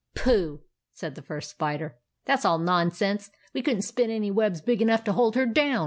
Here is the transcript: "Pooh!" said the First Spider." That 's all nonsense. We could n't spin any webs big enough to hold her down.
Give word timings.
"Pooh!" 0.15 0.61
said 0.93 1.13
the 1.13 1.21
First 1.21 1.51
Spider." 1.51 1.95
That 2.25 2.41
's 2.41 2.43
all 2.45 2.57
nonsense. 2.57 3.29
We 3.53 3.61
could 3.61 3.77
n't 3.77 3.83
spin 3.83 4.09
any 4.09 4.31
webs 4.31 4.59
big 4.59 4.81
enough 4.81 5.03
to 5.03 5.13
hold 5.13 5.35
her 5.35 5.45
down. 5.45 5.79